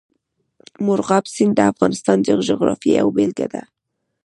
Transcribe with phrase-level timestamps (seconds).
[0.85, 3.63] مورغاب سیند د افغانستان د جغرافیې یوه بېلګه ده.